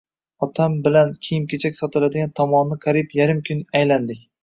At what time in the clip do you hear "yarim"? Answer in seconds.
3.23-3.49